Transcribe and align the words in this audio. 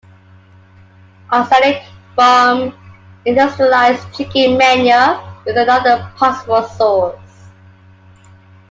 Arsenic 1.31 1.83
from 2.15 2.73
industrialized 3.25 4.01
chicken 4.15 4.57
manure 4.57 5.21
is 5.45 5.55
another 5.55 6.11
possible 6.17 6.63
source. 6.63 7.49